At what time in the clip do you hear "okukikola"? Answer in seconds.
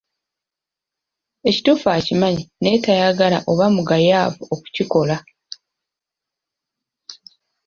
4.53-5.15